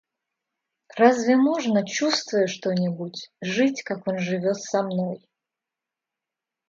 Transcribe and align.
Разве 0.97 1.35
можно, 1.37 1.85
чувствуя 1.87 2.47
что-нибудь, 2.47 3.29
жить, 3.39 3.83
как 3.83 4.07
он 4.07 4.17
живет 4.17 4.55
со 4.55 4.81
мной? 4.81 5.29